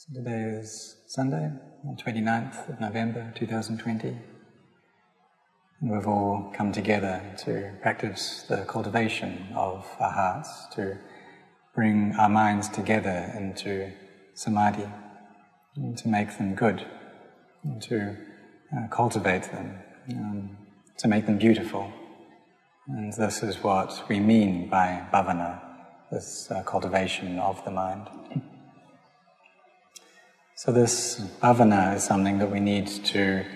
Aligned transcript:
So 0.00 0.14
today 0.14 0.56
is 0.58 0.96
Sunday, 1.08 1.52
the 1.84 2.02
29th 2.02 2.70
of 2.70 2.80
November 2.80 3.34
2020. 3.34 4.08
And 4.08 5.90
we've 5.90 6.06
all 6.06 6.50
come 6.56 6.72
together 6.72 7.20
to 7.44 7.72
practice 7.82 8.46
the 8.48 8.64
cultivation 8.64 9.48
of 9.54 9.86
our 10.00 10.10
hearts, 10.10 10.68
to 10.76 10.96
bring 11.74 12.14
our 12.18 12.30
minds 12.30 12.70
together 12.70 13.30
into 13.36 13.92
samadhi, 14.32 14.88
and 15.76 15.98
to 15.98 16.08
make 16.08 16.38
them 16.38 16.54
good, 16.54 16.86
and 17.62 17.82
to 17.82 18.16
uh, 18.74 18.88
cultivate 18.88 19.52
them, 19.52 19.80
um, 20.12 20.56
to 20.96 21.08
make 21.08 21.26
them 21.26 21.36
beautiful. 21.36 21.92
And 22.88 23.12
this 23.12 23.42
is 23.42 23.62
what 23.62 24.02
we 24.08 24.18
mean 24.18 24.70
by 24.70 25.06
bhavana, 25.12 25.60
this 26.10 26.50
uh, 26.50 26.62
cultivation 26.62 27.38
of 27.38 27.62
the 27.66 27.70
mind. 27.70 28.08
So, 30.62 30.72
this 30.72 31.18
bhavana 31.40 31.96
is 31.96 32.04
something 32.04 32.36
that 32.38 32.50
we 32.50 32.60
need 32.60 32.86
to 32.86 33.46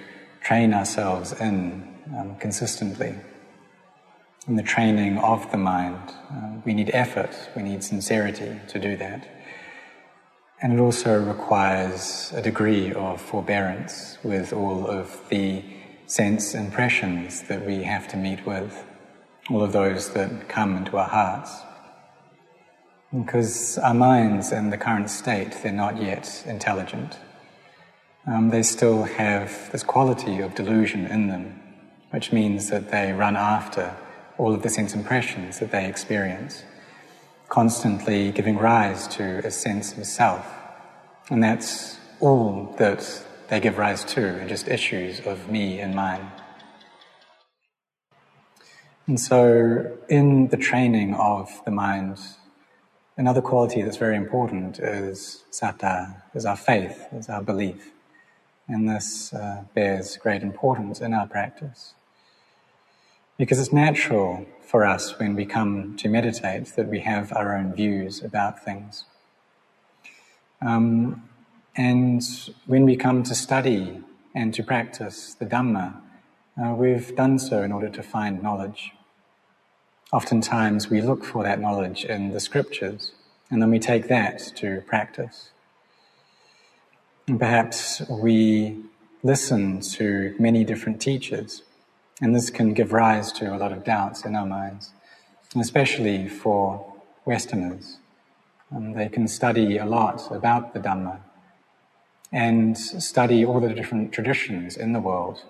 train 0.41 0.73
ourselves 0.73 1.35
in 1.39 1.87
um, 2.17 2.37
consistently. 2.37 3.15
In 4.49 4.57
the 4.57 4.63
training 4.63 5.19
of 5.19 5.51
the 5.51 5.59
mind, 5.59 6.01
uh, 6.31 6.63
we 6.65 6.73
need 6.73 6.91
effort, 6.95 7.37
we 7.55 7.63
need 7.63 7.85
sincerity 7.85 8.59
to 8.69 8.79
do 8.79 8.97
that. 8.97 9.29
And 10.63 10.73
it 10.73 10.79
also 10.81 11.23
requires 11.23 12.33
a 12.35 12.41
degree 12.41 12.95
of 12.95 13.21
forbearance 13.21 14.17
with 14.25 14.55
all 14.55 14.87
of 14.87 15.21
the 15.29 15.63
sense 16.07 16.55
impressions 16.55 17.43
that 17.49 17.67
we 17.67 17.83
have 17.83 18.09
to 18.09 18.17
meet 18.17 18.47
with, 18.47 18.83
all 19.51 19.63
of 19.63 19.73
those 19.73 20.15
that 20.15 20.49
come 20.49 20.75
into 20.75 20.97
our 20.97 21.11
hearts. 21.11 21.55
Because 23.15 23.79
our 23.79 23.95
minds 23.95 24.51
in 24.51 24.71
the 24.71 24.77
current 24.77 25.09
state, 25.09 25.53
they're 25.63 25.71
not 25.71 26.03
yet 26.03 26.43
intelligent. 26.47 27.17
Um, 28.27 28.51
they 28.51 28.65
still 28.65 29.05
have 29.05 29.71
this 29.71 29.85
quality 29.85 30.41
of 30.41 30.57
delusion 30.57 31.07
in 31.07 31.29
them, 31.29 31.63
which 32.11 32.33
means 32.33 32.71
that 32.71 32.91
they 32.91 33.13
run 33.13 33.37
after 33.37 33.95
all 34.37 34.53
of 34.53 34.63
the 34.63 34.69
sense 34.69 34.95
impressions 34.95 35.61
that 35.61 35.71
they 35.71 35.87
experience, 35.87 36.65
constantly 37.49 38.33
giving 38.33 38.59
rise 38.59 39.07
to 39.09 39.47
a 39.47 39.51
sense 39.51 39.97
of 39.97 40.07
self. 40.07 40.53
And 41.31 41.41
that's 41.41 41.99
all 42.19 42.75
that 42.79 43.25
they 43.49 43.61
give 43.61 43.79
rise 43.79 44.03
to, 44.07 44.43
are 44.43 44.49
just 44.49 44.67
issues 44.67 45.21
of 45.21 45.49
me 45.49 45.79
and 45.79 45.95
mine. 45.95 46.33
And 49.07 49.21
so, 49.21 49.99
in 50.09 50.49
the 50.49 50.57
training 50.57 51.15
of 51.15 51.49
the 51.65 51.71
mind, 51.71 52.19
another 53.17 53.41
quality 53.41 53.83
that's 53.83 53.97
very 53.97 54.17
important 54.17 54.79
is 54.79 55.45
saddha, 55.51 56.23
is 56.35 56.45
our 56.45 56.57
faith, 56.57 57.07
is 57.13 57.29
our 57.29 57.43
belief. 57.43 57.93
And 58.67 58.89
this 58.89 59.33
uh, 59.33 59.65
bears 59.75 60.17
great 60.17 60.43
importance 60.43 61.01
in 61.01 61.13
our 61.13 61.27
practice. 61.27 61.95
Because 63.37 63.59
it's 63.59 63.73
natural 63.73 64.47
for 64.61 64.85
us 64.85 65.19
when 65.19 65.35
we 65.35 65.45
come 65.45 65.97
to 65.99 66.09
meditate 66.09 66.67
that 66.77 66.89
we 66.89 67.01
have 67.01 67.33
our 67.33 67.57
own 67.57 67.75
views 67.75 68.23
about 68.23 68.65
things. 68.65 69.05
Um, 70.63 71.29
and 71.77 72.23
when 72.67 72.85
we 72.85 72.97
come 72.97 73.23
to 73.25 73.35
study 73.35 74.01
and 74.35 74.55
to 74.55 74.63
practice 74.63 75.35
the 75.35 75.45
Dhamma, 75.45 76.01
uh, 76.57 76.75
we've 76.75 77.15
done 77.15 77.39
so 77.39 77.63
in 77.63 77.73
order 77.73 77.91
to 77.91 78.03
find 78.03 78.43
knowledge. 78.43 78.94
Oftentimes 80.15 80.89
we 80.89 81.01
look 81.01 81.25
for 81.25 81.43
that 81.43 81.61
knowledge 81.61 82.05
in 82.05 82.31
the 82.31 82.41
scriptures, 82.41 83.13
and 83.51 83.61
then 83.61 83.71
we 83.71 83.79
take 83.79 84.09
that 84.09 84.39
to 84.57 84.83
practice. 84.87 85.51
And 87.27 87.39
perhaps 87.39 88.01
we 88.09 88.77
listen 89.23 89.81
to 89.81 90.35
many 90.39 90.65
different 90.65 91.01
teachers 91.01 91.63
and 92.21 92.35
this 92.35 92.51
can 92.51 92.75
give 92.75 92.93
rise 92.93 93.33
to 93.33 93.55
a 93.55 93.59
lot 93.59 93.73
of 93.73 93.85
doubts 93.85 94.25
in 94.25 94.37
our 94.37 94.47
minds, 94.47 94.93
especially 95.57 96.29
for 96.29 96.95
Westerners. 97.25 97.99
Um, 98.75 98.93
they 98.93 99.09
can 99.09 99.27
study 99.29 99.79
a 99.79 99.85
lot 99.85 100.31
about 100.31 100.75
the 100.75 100.81
Dhamma 100.81 101.19
and 102.33 102.77
study 102.77 103.45
all 103.45 103.61
the 103.61 103.75
different 103.75 104.13
traditions 104.13 104.77
in 104.77 104.93
the 104.93 105.01
world. 105.01 105.43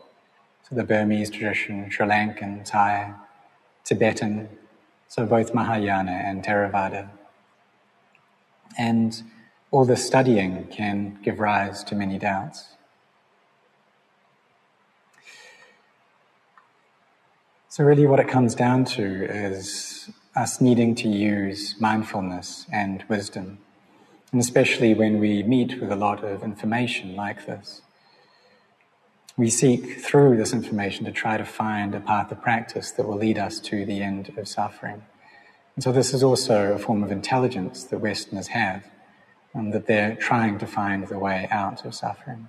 So 0.69 0.75
the 0.75 0.85
Burmese 0.85 1.31
tradition, 1.31 1.91
Sri 1.91 2.07
Lankan, 2.07 2.65
Thai, 2.65 3.15
Tibetan, 3.85 4.49
so 5.15 5.25
both 5.25 5.55
Mahayana 5.55 6.11
and 6.11 6.43
Theravada. 6.43 7.09
And 8.77 9.23
all 9.71 9.85
the 9.85 9.97
studying 9.97 10.67
can 10.73 11.21
give 11.23 11.39
rise 11.39 11.85
to 11.85 11.95
many 11.95 12.19
doubts. 12.19 12.71
So, 17.69 17.85
really, 17.85 18.09
what 18.09 18.19
it 18.19 18.27
comes 18.27 18.57
down 18.57 18.87
to 18.97 19.05
is 19.05 20.11
us 20.35 20.61
needing 20.61 20.97
to 20.97 21.09
use 21.09 21.77
mindfulness 21.79 22.67
and 22.73 23.05
wisdom, 23.09 23.59
and 24.33 24.41
especially 24.41 24.95
when 24.95 25.21
we 25.21 25.45
meet 25.45 25.81
with 25.81 25.93
a 25.93 25.97
lot 25.97 26.25
of 26.25 26.43
information 26.43 27.15
like 27.15 27.47
this. 27.47 27.83
We 29.37 29.51
seek 29.51 30.01
through 30.01 30.37
this 30.37 30.53
information 30.53 31.05
to 31.07 31.13
try 31.13 31.39
to 31.39 31.45
find 31.45 31.95
a 31.95 32.01
path 32.01 32.31
of 32.31 32.41
practice 32.41 32.93
that 32.93 33.07
will 33.07 33.17
lead 33.17 33.37
us 33.37 33.59
to 33.61 33.85
the 33.85 34.01
end 34.01 34.33
of 34.37 34.47
suffering. 34.47 35.03
And 35.75 35.83
so, 35.83 35.91
this 35.91 36.15
is 36.15 36.23
also 36.23 36.73
a 36.75 36.79
form 36.79 37.03
of 37.03 37.11
intelligence 37.11 37.83
that 37.85 37.99
Westerners 37.99 38.49
have, 38.49 38.85
and 39.53 39.73
that 39.73 39.87
they're 39.87 40.15
trying 40.15 40.59
to 40.61 40.67
find 40.67 41.09
the 41.09 41.19
way 41.19 41.49
out 41.51 41.85
of 41.85 41.97
suffering. 41.97 42.49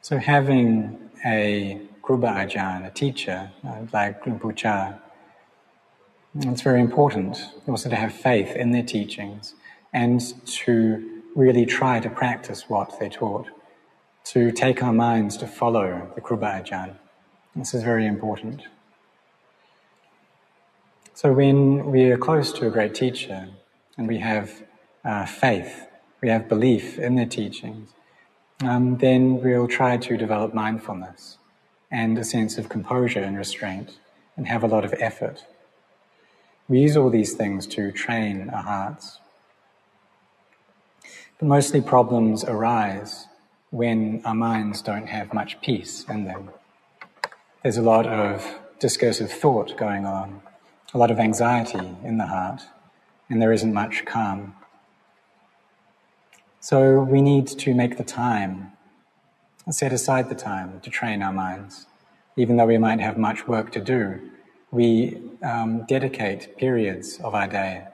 So, 0.00 0.18
having 0.18 1.10
a 1.24 1.80
Kruba 2.02 2.34
Ajahn, 2.34 2.84
a 2.84 2.90
teacher, 2.90 3.52
uh, 3.64 3.82
like 3.92 4.24
Rinpoche, 4.24 4.98
it's 6.34 6.62
very 6.62 6.80
important 6.80 7.38
also 7.68 7.88
to 7.90 7.96
have 7.96 8.12
faith 8.12 8.56
in 8.56 8.72
their 8.72 8.82
teachings 8.82 9.54
and 9.92 10.20
to 10.46 11.19
really 11.34 11.66
try 11.66 12.00
to 12.00 12.10
practice 12.10 12.68
what 12.68 12.98
they 12.98 13.08
taught, 13.08 13.46
to 14.24 14.52
take 14.52 14.82
our 14.82 14.92
minds 14.92 15.36
to 15.38 15.46
follow 15.46 16.10
the 16.14 16.20
Kruba 16.20 16.62
Ajahn. 16.62 16.96
This 17.56 17.74
is 17.74 17.82
very 17.82 18.06
important. 18.06 18.62
So 21.14 21.32
when 21.32 21.90
we 21.90 22.10
are 22.10 22.16
close 22.16 22.52
to 22.54 22.66
a 22.66 22.70
great 22.70 22.94
teacher 22.94 23.48
and 23.98 24.08
we 24.08 24.18
have 24.18 24.62
uh, 25.04 25.26
faith, 25.26 25.86
we 26.22 26.28
have 26.28 26.48
belief 26.48 26.98
in 26.98 27.16
their 27.16 27.26
teachings, 27.26 27.90
um, 28.62 28.98
then 28.98 29.40
we'll 29.42 29.68
try 29.68 29.96
to 29.96 30.16
develop 30.16 30.54
mindfulness 30.54 31.38
and 31.90 32.16
a 32.18 32.24
sense 32.24 32.58
of 32.58 32.68
composure 32.68 33.20
and 33.20 33.36
restraint 33.36 33.98
and 34.36 34.46
have 34.46 34.62
a 34.62 34.66
lot 34.66 34.84
of 34.84 34.94
effort. 34.98 35.44
We 36.68 36.80
use 36.80 36.96
all 36.96 37.10
these 37.10 37.34
things 37.34 37.66
to 37.68 37.90
train 37.90 38.48
our 38.50 38.62
hearts. 38.62 39.18
But 41.40 41.48
mostly 41.48 41.80
problems 41.80 42.44
arise 42.44 43.26
when 43.70 44.20
our 44.26 44.34
minds 44.34 44.82
don't 44.82 45.06
have 45.06 45.32
much 45.32 45.58
peace 45.62 46.04
in 46.06 46.26
them. 46.26 46.50
There's 47.62 47.78
a 47.78 47.82
lot 47.82 48.06
of 48.06 48.58
discursive 48.78 49.32
thought 49.32 49.74
going 49.78 50.04
on, 50.04 50.42
a 50.92 50.98
lot 50.98 51.10
of 51.10 51.18
anxiety 51.18 51.96
in 52.04 52.18
the 52.18 52.26
heart, 52.26 52.60
and 53.30 53.40
there 53.40 53.54
isn't 53.54 53.72
much 53.72 54.04
calm. 54.04 54.54
So 56.60 57.00
we 57.00 57.22
need 57.22 57.46
to 57.46 57.74
make 57.74 57.96
the 57.96 58.04
time, 58.04 58.72
set 59.70 59.94
aside 59.94 60.28
the 60.28 60.34
time 60.34 60.80
to 60.80 60.90
train 60.90 61.22
our 61.22 61.32
minds. 61.32 61.86
Even 62.36 62.58
though 62.58 62.66
we 62.66 62.76
might 62.76 63.00
have 63.00 63.16
much 63.16 63.48
work 63.48 63.72
to 63.72 63.80
do, 63.80 64.20
we 64.70 65.22
um, 65.42 65.86
dedicate 65.86 66.58
periods 66.58 67.18
of 67.20 67.34
our 67.34 67.48
day 67.48 67.86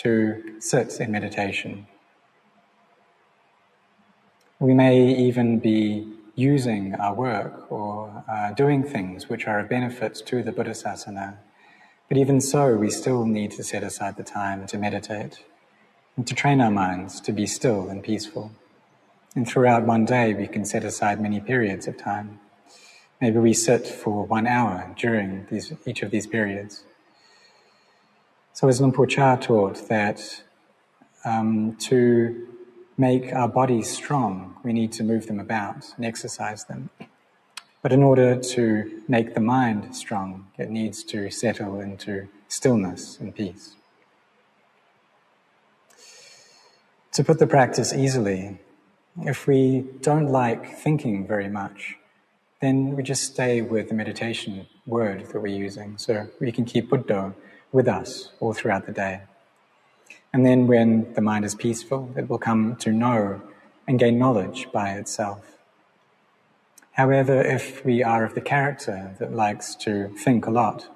to 0.00 0.60
sit 0.60 0.98
in 0.98 1.10
meditation. 1.12 1.86
We 4.58 4.72
may 4.72 5.14
even 5.14 5.58
be 5.58 6.08
using 6.34 6.94
our 6.94 7.12
work 7.12 7.70
or 7.70 8.24
uh, 8.26 8.52
doing 8.52 8.82
things 8.82 9.28
which 9.28 9.46
are 9.46 9.60
of 9.60 9.68
benefit 9.68 10.14
to 10.26 10.42
the 10.42 10.50
Buddhasasana. 10.50 11.36
But 12.08 12.16
even 12.16 12.40
so, 12.40 12.74
we 12.76 12.88
still 12.88 13.26
need 13.26 13.50
to 13.52 13.62
set 13.62 13.82
aside 13.82 14.16
the 14.16 14.22
time 14.22 14.66
to 14.68 14.78
meditate 14.78 15.44
and 16.16 16.26
to 16.26 16.34
train 16.34 16.62
our 16.62 16.70
minds 16.70 17.20
to 17.22 17.32
be 17.32 17.46
still 17.46 17.88
and 17.90 18.02
peaceful. 18.02 18.50
And 19.34 19.46
throughout 19.46 19.84
one 19.84 20.06
day, 20.06 20.32
we 20.32 20.46
can 20.46 20.64
set 20.64 20.84
aside 20.84 21.20
many 21.20 21.40
periods 21.40 21.86
of 21.86 21.98
time. 21.98 22.40
Maybe 23.20 23.38
we 23.38 23.52
sit 23.52 23.86
for 23.86 24.24
one 24.24 24.46
hour 24.46 24.94
during 24.96 25.46
these, 25.50 25.74
each 25.84 26.02
of 26.02 26.10
these 26.10 26.26
periods. 26.26 26.84
So, 28.54 28.68
as 28.68 28.80
Luang 28.80 28.92
Por 28.92 29.06
Chah 29.06 29.36
taught 29.36 29.88
that 29.88 30.44
um, 31.26 31.76
to 31.80 32.55
make 32.96 33.32
our 33.32 33.48
bodies 33.48 33.90
strong, 33.90 34.56
we 34.62 34.72
need 34.72 34.92
to 34.92 35.04
move 35.04 35.26
them 35.26 35.40
about 35.40 35.94
and 35.96 36.04
exercise 36.04 36.64
them. 36.64 36.90
But 37.82 37.92
in 37.92 38.02
order 38.02 38.36
to 38.36 39.02
make 39.06 39.34
the 39.34 39.40
mind 39.40 39.94
strong, 39.94 40.46
it 40.58 40.70
needs 40.70 41.04
to 41.04 41.30
settle 41.30 41.80
into 41.80 42.28
stillness 42.48 43.18
and 43.20 43.34
peace. 43.34 43.74
To 47.12 47.24
put 47.24 47.38
the 47.38 47.46
practice 47.46 47.94
easily, 47.94 48.58
if 49.22 49.46
we 49.46 49.84
don't 50.00 50.26
like 50.26 50.76
thinking 50.76 51.26
very 51.26 51.48
much, 51.48 51.96
then 52.60 52.96
we 52.96 53.02
just 53.02 53.22
stay 53.22 53.62
with 53.62 53.88
the 53.88 53.94
meditation 53.94 54.66
word 54.86 55.26
that 55.26 55.40
we're 55.40 55.46
using. 55.46 55.96
So 55.98 56.28
we 56.40 56.52
can 56.52 56.64
keep 56.64 56.90
Buddha 56.90 57.34
with 57.72 57.88
us 57.88 58.32
all 58.40 58.52
throughout 58.52 58.86
the 58.86 58.92
day. 58.92 59.22
And 60.36 60.44
then 60.44 60.66
when 60.66 61.14
the 61.14 61.22
mind 61.22 61.46
is 61.46 61.54
peaceful, 61.54 62.12
it 62.14 62.28
will 62.28 62.36
come 62.36 62.76
to 62.80 62.92
know 62.92 63.40
and 63.88 63.98
gain 63.98 64.18
knowledge 64.18 64.68
by 64.70 64.90
itself. 64.90 65.56
However, 66.92 67.40
if 67.40 67.82
we 67.86 68.02
are 68.02 68.22
of 68.22 68.34
the 68.34 68.42
character 68.42 69.16
that 69.18 69.32
likes 69.32 69.74
to 69.76 70.08
think 70.08 70.44
a 70.44 70.50
lot, 70.50 70.90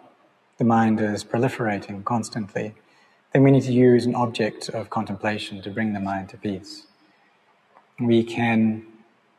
the 0.58 0.64
mind 0.64 1.00
is 1.00 1.25
proliferating 1.25 2.04
constantly, 2.04 2.75
then 3.32 3.42
we 3.42 3.50
need 3.50 3.62
to 3.62 3.72
use 3.72 4.04
an 4.04 4.14
object 4.14 4.69
of 4.69 4.90
contemplation 4.90 5.62
to 5.62 5.70
bring 5.70 5.94
the 5.94 6.00
mind 6.00 6.28
to 6.28 6.37
peace. 6.37 6.87
We 7.98 8.22
can 8.22 8.84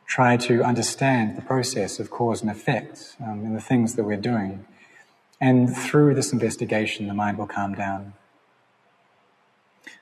try 0.08 0.36
to 0.38 0.64
understand 0.64 1.36
the 1.36 1.42
process 1.42 2.00
of 2.00 2.10
cause 2.10 2.42
and 2.42 2.50
effect 2.50 3.14
um, 3.24 3.44
in 3.44 3.54
the 3.54 3.60
things 3.60 3.94
that 3.94 4.02
we're 4.02 4.16
doing. 4.16 4.64
And 5.40 5.72
through 5.72 6.16
this 6.16 6.32
investigation, 6.32 7.06
the 7.06 7.14
mind 7.14 7.38
will 7.38 7.46
calm 7.46 7.76
down. 7.76 8.14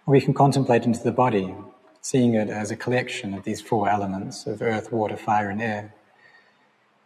We 0.07 0.21
can 0.21 0.35
contemplate 0.35 0.85
into 0.85 1.03
the 1.03 1.13
body, 1.13 1.55
seeing 2.01 2.35
it 2.35 2.49
as 2.49 2.71
a 2.71 2.77
collection 2.77 3.35
of 3.35 3.45
these 3.45 3.61
four 3.61 3.89
elements 3.89 4.47
of 4.47 4.63
earth, 4.63 4.91
water, 4.93 5.17
fire, 5.17 5.51
and 5.51 5.63
air. 5.63 5.95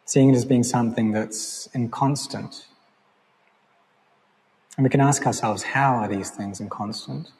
Seeing 0.06 0.30
it 0.30 0.36
as 0.36 0.44
being 0.44 0.62
something 0.62 1.12
that's 1.12 1.68
inconstant. 1.74 2.66
And 4.76 4.84
we 4.84 4.90
can 4.90 5.00
ask 5.00 5.26
ourselves, 5.26 5.62
how 5.62 5.94
are 5.94 6.08
these 6.08 6.30
things 6.30 6.60
inconstant? 6.60 7.30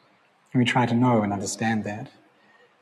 And 0.52 0.60
we 0.60 0.64
try 0.64 0.86
to 0.86 0.94
know 0.94 1.22
and 1.22 1.32
understand 1.32 1.84
that. 1.84 2.10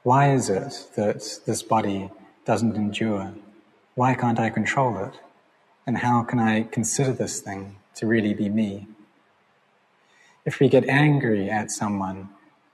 Why 0.03 0.33
is 0.33 0.51
it 0.51 0.89
that 0.97 1.41
this 1.47 1.63
body 1.63 2.11
doesn't 2.45 2.77
endure? 2.77 3.35
Why 3.95 4.15
can't 4.15 4.41
I 4.41 4.51
control 4.51 4.99
it? 5.05 5.15
And 5.87 5.99
how 5.99 6.23
can 6.23 6.39
I 6.39 6.63
consider 6.65 7.13
this 7.13 7.41
thing 7.41 7.77
to 7.97 8.07
really 8.07 8.35
be 8.35 8.49
me? 8.49 8.87
If 10.45 10.61
we 10.61 10.69
get 10.69 10.89
angry 10.89 11.51
at 11.51 11.71
someone, 11.71 12.29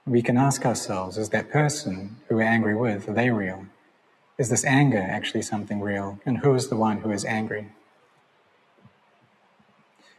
we 0.09 0.23
can 0.23 0.37
ask 0.37 0.65
ourselves, 0.65 1.19
is 1.19 1.29
that 1.31 1.51
person 1.51 2.17
who 2.29 2.37
we're 2.37 2.43
angry 2.43 2.75
with, 2.75 3.09
are 3.09 3.13
they 3.13 3.31
real? 3.31 3.67
Is 4.39 4.49
this 4.49 4.65
anger 4.65 4.99
actually 4.99 5.43
something 5.43 5.81
real? 5.81 6.21
And 6.25 6.39
who 6.39 6.55
is 6.55 6.69
the 6.69 6.77
one 6.77 6.99
who 6.99 7.11
is 7.11 7.25
angry? 7.25 7.73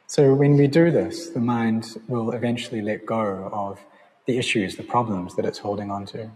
So 0.08 0.34
when 0.34 0.58
we 0.58 0.68
do 0.68 0.92
this, 0.92 1.30
the 1.30 1.40
mind 1.40 2.02
will 2.08 2.32
eventually 2.32 2.82
let 2.82 3.06
go 3.06 3.50
of 3.54 3.80
the 4.26 4.38
issues, 4.38 4.76
the 4.76 4.84
problems 4.84 5.36
that 5.36 5.46
it's 5.46 5.60
holding 5.60 5.92
on 5.92 6.06
to. 6.08 6.32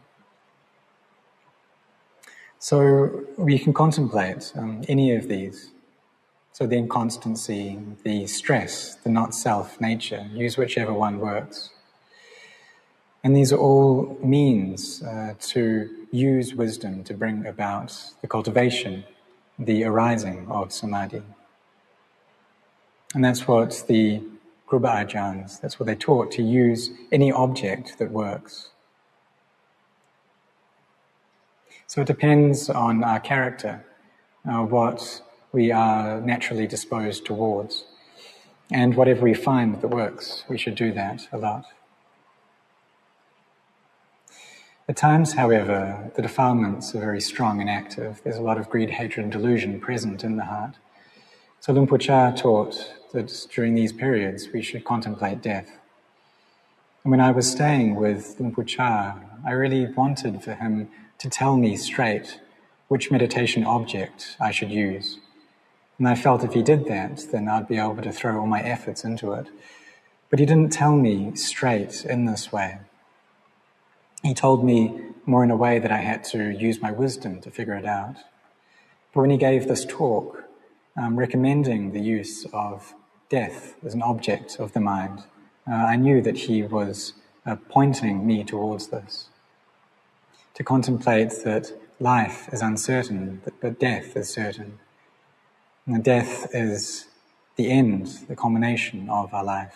So 2.60 3.26
we 3.38 3.60
can 3.60 3.74
contemplate 3.74 4.54
um, 4.56 4.84
any 4.88 5.16
of 5.16 5.28
these. 5.28 5.72
So 6.54 6.66
the 6.66 6.78
inconstancy, 6.78 7.80
the 8.04 8.28
stress, 8.28 8.96
the 8.96 9.10
not 9.10 9.36
self 9.36 9.82
nature, 9.82 10.30
use 10.32 10.56
whichever 10.56 10.94
one 10.94 11.20
works. 11.20 11.72
And 13.24 13.36
these 13.36 13.54
are 13.54 13.58
all 13.58 14.18
means 14.22 15.02
uh, 15.02 15.36
to 15.40 15.90
use 16.12 16.54
wisdom 16.54 17.04
to 17.06 17.14
bring 17.14 17.46
about 17.46 17.98
the 18.22 18.28
cultivation, 18.28 19.06
the 19.58 19.86
arising 19.86 20.48
of 20.50 20.74
samadhi. 20.74 21.24
And 23.16 23.24
that's 23.24 23.48
what 23.48 23.86
the 23.88 24.22
Kruba 24.68 25.06
Ajahns, 25.06 25.62
that's 25.62 25.80
what 25.80 25.86
they 25.86 25.96
taught, 25.96 26.32
to 26.32 26.44
use 26.44 26.90
any 27.12 27.32
object 27.32 27.98
that 28.00 28.12
works. 28.12 28.70
So 31.88 32.02
it 32.02 32.08
depends 32.08 32.70
on 32.70 33.04
our 33.04 33.20
character, 33.20 33.86
uh, 34.50 34.64
what 34.64 35.22
we 35.52 35.72
are 35.72 36.20
naturally 36.22 36.68
disposed 36.68 37.24
towards. 37.26 37.86
And 38.72 38.96
whatever 38.96 39.22
we 39.22 39.36
find 39.36 39.80
that 39.80 39.88
works, 39.88 40.44
we 40.50 40.58
should 40.58 40.76
do 40.76 40.92
that 40.94 41.28
a 41.32 41.38
lot. 41.38 41.66
At 44.90 44.98
times, 44.98 45.36
however, 45.36 46.12
the 46.16 46.22
defilements 46.22 46.94
are 46.94 47.00
very 47.00 47.22
strong 47.22 47.62
and 47.62 47.70
active. 47.70 48.20
There's 48.22 48.36
a 48.36 48.42
lot 48.42 48.58
of 48.58 48.70
greed, 48.70 48.90
hatred, 48.90 49.24
and 49.24 49.32
delusion 49.32 49.80
present 49.80 50.26
in 50.26 50.36
the 50.36 50.44
heart. 50.44 50.76
So 51.62 51.72
Luang 51.72 51.88
Por 51.88 51.98
Chah 51.98 52.32
taught 52.32 52.92
that 53.14 53.48
during 53.54 53.76
these 53.76 53.94
periods 53.94 54.50
we 54.54 54.62
should 54.62 54.84
contemplate 54.84 55.42
death. 55.42 55.80
And 57.06 57.12
when 57.12 57.22
I 57.22 57.32
was 57.32 57.50
staying 57.50 57.96
with 57.96 58.36
Luang 58.38 58.54
Por 58.54 58.66
Chah, 58.66 59.16
I 59.46 59.52
really 59.52 59.86
wanted 59.86 60.44
for 60.44 60.56
him 60.56 60.90
to 61.20 61.30
tell 61.30 61.56
me 61.56 61.78
straight 61.78 62.42
which 62.90 63.10
meditation 63.10 63.64
object 63.64 64.36
I 64.42 64.52
should 64.52 64.70
use. 64.70 65.18
And 65.98 66.10
I 66.10 66.16
felt 66.16 66.44
if 66.44 66.52
he 66.52 66.62
did 66.62 66.84
that, 66.88 67.28
then 67.32 67.48
I'd 67.48 67.70
be 67.70 67.78
able 67.78 68.02
to 68.02 68.12
throw 68.12 68.38
all 68.38 68.48
my 68.48 68.62
efforts 68.62 69.06
into 69.06 69.32
it. 69.32 69.48
But 70.30 70.40
he 70.40 70.46
didn't 70.46 70.74
tell 70.74 70.98
me 70.98 71.38
straight 71.38 72.04
in 72.04 72.26
this 72.26 72.52
way. 72.52 72.80
He 74.24 74.34
told 74.34 74.64
me 74.64 75.02
more 75.26 75.44
in 75.44 75.52
a 75.52 75.58
way 75.58 75.80
that 75.80 75.92
I 75.92 75.98
had 75.98 76.24
to 76.26 76.50
use 76.50 76.82
my 76.82 76.92
wisdom 76.92 77.42
to 77.42 77.52
figure 77.52 77.76
it 77.76 77.86
out. 77.86 78.16
But 79.14 79.22
when 79.22 79.30
he 79.30 79.38
gave 79.38 79.68
this 79.68 79.86
talk, 79.86 80.46
um, 80.98 81.18
recommending 81.20 81.92
the 81.92 82.00
use 82.00 82.46
of 82.54 82.94
death 83.30 83.76
as 83.86 83.94
an 83.94 84.02
object 84.02 84.60
of 84.60 84.72
the 84.72 84.80
mind, 84.80 85.26
uh, 85.70 85.74
I 85.74 85.98
knew 85.98 86.22
that 86.22 86.38
he 86.38 86.64
was 86.64 87.14
uh, 87.46 87.58
pointing 87.68 88.26
me 88.26 88.46
towards 88.46 88.88
this 88.88 89.28
to 90.54 90.64
contemplate 90.64 91.32
that 91.44 91.74
life 92.00 92.48
is 92.54 92.62
uncertain, 92.62 93.42
but 93.60 93.80
death 93.80 94.16
is 94.16 94.30
certain. 94.30 94.80
And 95.86 96.02
death 96.04 96.48
is 96.54 97.08
the 97.58 97.70
end, 97.70 98.08
the 98.30 98.36
culmination 98.36 99.10
of 99.10 99.34
our 99.34 99.44
life. 99.44 99.76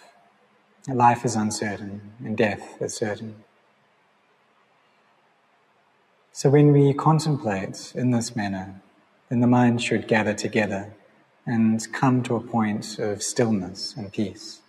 Life 0.88 1.26
is 1.26 1.36
uncertain, 1.36 2.14
and 2.24 2.38
death 2.38 2.82
is 2.82 2.96
certain. 2.96 3.44
So 6.38 6.52
when 6.52 6.72
we 6.72 6.94
contemplate 6.94 7.94
in 7.96 8.12
this 8.12 8.36
manner, 8.36 8.80
then 9.28 9.40
the 9.40 9.48
mind 9.48 9.82
should 9.82 10.08
gather 10.08 10.36
together 10.36 10.94
and 11.48 11.82
come 11.94 12.22
to 12.22 12.36
a 12.36 12.40
point 12.40 13.00
of 13.00 13.24
stillness 13.24 13.96
and 13.98 14.14
peace. 14.14 14.60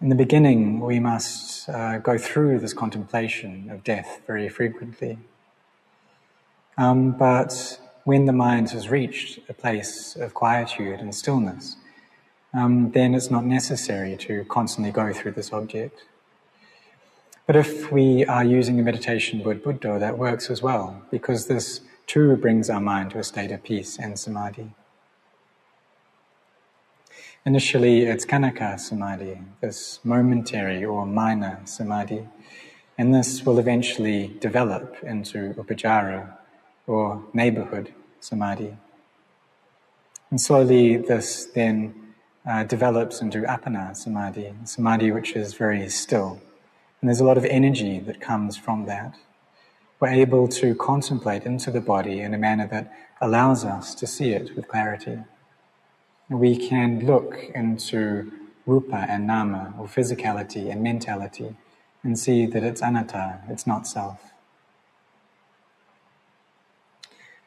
In 0.00 0.10
the 0.10 0.14
beginning, 0.14 0.78
we 0.78 1.00
must 1.00 1.68
uh, 1.68 1.98
go 1.98 2.16
through 2.18 2.60
this 2.60 2.72
contemplation 2.72 3.68
of 3.68 3.82
death 3.82 4.20
very 4.28 4.48
frequently. 4.48 5.18
Um, 6.78 7.10
but 7.10 7.80
when 8.04 8.26
the 8.26 8.32
mind 8.32 8.70
has 8.70 8.90
reached 8.90 9.40
a 9.48 9.54
place 9.54 10.14
of 10.14 10.34
quietude 10.34 11.00
and 11.00 11.12
stillness, 11.12 11.74
um, 12.54 12.92
then 12.92 13.12
it's 13.12 13.28
not 13.28 13.44
necessary 13.44 14.16
to 14.18 14.44
constantly 14.44 14.92
go 14.92 15.12
through 15.12 15.32
this 15.32 15.52
object. 15.52 16.04
But 17.46 17.56
if 17.56 17.90
we 17.90 18.24
are 18.26 18.44
using 18.44 18.76
the 18.76 18.84
meditation 18.84 19.42
word 19.42 19.62
Buddha, 19.64 19.98
that 19.98 20.16
works 20.16 20.48
as 20.48 20.62
well, 20.62 21.02
because 21.10 21.48
this 21.48 21.80
too 22.06 22.36
brings 22.36 22.70
our 22.70 22.80
mind 22.80 23.10
to 23.10 23.18
a 23.18 23.24
state 23.24 23.50
of 23.50 23.64
peace 23.64 23.98
and 23.98 24.18
samadhi. 24.18 24.70
Initially, 27.44 28.02
it's 28.02 28.24
khanika 28.24 28.78
samadhi, 28.78 29.40
this 29.60 29.98
momentary 30.04 30.84
or 30.84 31.04
minor 31.04 31.60
samadhi, 31.64 32.28
and 32.96 33.12
this 33.12 33.44
will 33.44 33.58
eventually 33.58 34.36
develop 34.38 34.96
into 35.02 35.52
upacara 35.54 36.36
or 36.86 37.24
neighborhood 37.32 37.92
samadhi. 38.20 38.76
And 40.30 40.40
slowly, 40.40 40.96
this 40.96 41.46
then 41.46 42.14
uh, 42.48 42.62
develops 42.62 43.20
into 43.20 43.40
appana 43.40 43.96
samadhi, 43.96 44.54
samadhi 44.64 45.10
which 45.10 45.34
is 45.34 45.54
very 45.54 45.88
still. 45.88 46.40
And 47.02 47.08
there's 47.10 47.20
a 47.20 47.24
lot 47.24 47.36
of 47.36 47.44
energy 47.44 47.98
that 47.98 48.22
comes 48.22 48.56
from 48.56 48.86
that. 48.86 49.16
We're 50.00 50.08
able 50.08 50.48
to 50.48 50.74
contemplate 50.74 51.44
into 51.44 51.70
the 51.70 51.82
body 51.82 52.20
in 52.20 52.32
a 52.32 52.38
manner 52.38 52.66
that 52.68 52.90
allows 53.20 53.66
us 53.66 53.94
to 53.96 54.06
see 54.06 54.32
it 54.32 54.56
with 54.56 54.66
clarity 54.68 55.18
we 56.38 56.56
can 56.56 57.04
look 57.06 57.50
into 57.54 58.32
rupa 58.66 59.06
and 59.08 59.26
nama, 59.26 59.74
or 59.78 59.86
physicality 59.86 60.70
and 60.70 60.82
mentality, 60.82 61.54
and 62.02 62.18
see 62.18 62.46
that 62.46 62.62
it's 62.62 62.82
anatta, 62.82 63.40
it's 63.48 63.66
not 63.66 63.86
self. 63.86 64.32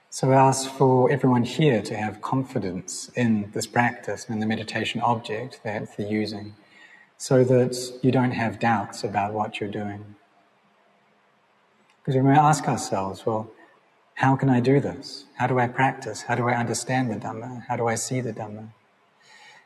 So 0.10 0.32
I 0.32 0.36
ask 0.36 0.70
for 0.70 1.12
everyone 1.12 1.44
here 1.44 1.82
to 1.82 1.96
have 1.96 2.22
confidence 2.22 3.10
in 3.16 3.52
this 3.54 3.68
practice 3.68 4.26
and 4.26 4.36
in 4.36 4.40
the 4.40 4.46
meditation 4.46 5.02
object 5.02 5.62
that 5.64 5.98
they're 5.98 6.08
using, 6.08 6.56
so 7.18 7.44
that 7.44 7.76
you 8.02 8.12
don't 8.12 8.32
have 8.32 8.60
doubts 8.60 9.04
about 9.04 9.34
what 9.34 9.60
you're 9.60 9.70
doing. 9.70 10.16
Because 12.00 12.16
we 12.16 12.22
may 12.22 12.38
ask 12.38 12.68
ourselves, 12.68 13.26
well, 13.26 13.50
how 14.16 14.36
can 14.36 14.50
I 14.50 14.60
do 14.60 14.80
this? 14.80 15.26
How 15.36 15.48
do 15.48 15.60
I 15.60 15.68
practice? 15.68 16.24
How 16.24 16.36
do 16.36 16.48
I 16.48 16.54
understand 16.54 17.12
the 17.12 17.16
Dhamma? 17.16 17.66
How 17.68 17.76
do 17.76 17.88
I 17.88 17.96
see 17.96 18.22
the 18.22 18.32
Dhamma? 18.32 18.70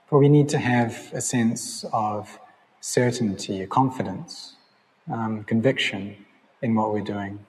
But 0.10 0.18
we 0.18 0.30
need 0.30 0.50
to 0.50 0.58
have 0.58 1.12
a 1.14 1.22
sense 1.22 1.86
of 1.94 2.40
certainty, 2.82 3.66
confidence, 3.68 4.56
um, 5.12 5.44
conviction 5.44 6.26
in 6.62 6.76
what 6.76 6.94
we're 6.94 7.02
doing. 7.02 7.46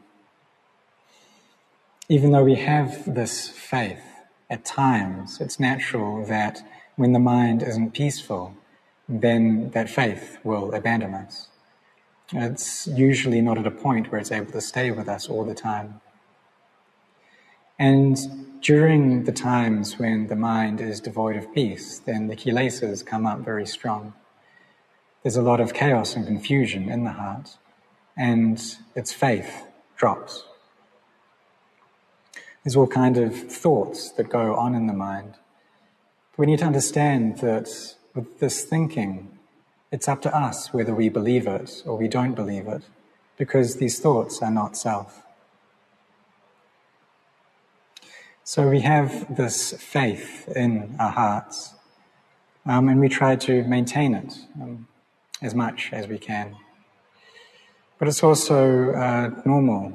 Even 2.08 2.32
though 2.32 2.44
we 2.44 2.56
have 2.56 3.14
this 3.14 3.48
faith, 3.48 4.02
at 4.50 4.64
times 4.64 5.40
it's 5.40 5.60
natural 5.60 6.26
that 6.26 6.62
when 6.96 7.12
the 7.12 7.18
mind 7.18 7.62
isn't 7.62 7.94
peaceful, 7.94 8.54
then 9.10 9.70
that 9.70 9.90
faith 9.90 10.38
will 10.44 10.72
abandon 10.72 11.14
us. 11.14 11.48
It's 12.32 12.86
usually 12.86 13.40
not 13.40 13.58
at 13.58 13.66
a 13.66 13.72
point 13.72 14.12
where 14.12 14.20
it's 14.20 14.30
able 14.30 14.52
to 14.52 14.60
stay 14.60 14.92
with 14.92 15.08
us 15.08 15.28
all 15.28 15.44
the 15.44 15.54
time. 15.54 16.00
And 17.76 18.60
during 18.60 19.24
the 19.24 19.32
times 19.32 19.98
when 19.98 20.28
the 20.28 20.36
mind 20.36 20.80
is 20.80 21.00
devoid 21.00 21.36
of 21.36 21.52
peace, 21.52 21.98
then 21.98 22.28
the 22.28 22.36
kilesas 22.36 23.04
come 23.04 23.26
up 23.26 23.40
very 23.40 23.66
strong. 23.66 24.12
There's 25.22 25.36
a 25.36 25.42
lot 25.42 25.60
of 25.60 25.74
chaos 25.74 26.14
and 26.14 26.26
confusion 26.26 26.88
in 26.88 27.04
the 27.04 27.12
heart, 27.12 27.56
and 28.16 28.62
its 28.94 29.12
faith 29.12 29.66
drops. 29.96 30.44
There's 32.62 32.76
all 32.76 32.86
kind 32.86 33.16
of 33.16 33.34
thoughts 33.34 34.12
that 34.12 34.28
go 34.28 34.54
on 34.54 34.74
in 34.74 34.86
the 34.86 34.92
mind. 34.92 35.34
We 36.36 36.46
need 36.46 36.60
to 36.60 36.66
understand 36.66 37.38
that 37.38 37.96
with 38.14 38.40
this 38.40 38.64
thinking, 38.64 39.38
it's 39.92 40.08
up 40.08 40.22
to 40.22 40.36
us 40.36 40.72
whether 40.72 40.94
we 40.94 41.08
believe 41.08 41.46
it 41.46 41.82
or 41.86 41.96
we 41.96 42.08
don't 42.08 42.34
believe 42.34 42.66
it, 42.68 42.82
because 43.36 43.76
these 43.76 43.98
thoughts 43.98 44.42
are 44.42 44.50
not 44.50 44.76
self. 44.76 45.22
So 48.44 48.68
we 48.68 48.80
have 48.80 49.36
this 49.36 49.72
faith 49.80 50.48
in 50.56 50.96
our 50.98 51.12
hearts, 51.12 51.74
um, 52.66 52.88
and 52.88 53.00
we 53.00 53.08
try 53.08 53.36
to 53.36 53.62
maintain 53.64 54.14
it 54.14 54.34
um, 54.60 54.88
as 55.40 55.54
much 55.54 55.90
as 55.92 56.08
we 56.08 56.18
can. 56.18 56.56
But 57.98 58.08
it's 58.08 58.22
also 58.22 58.92
uh, 58.92 59.30
normal 59.44 59.92